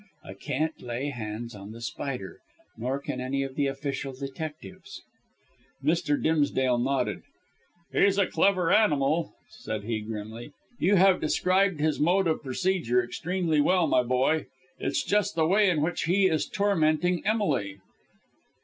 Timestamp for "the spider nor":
1.73-2.99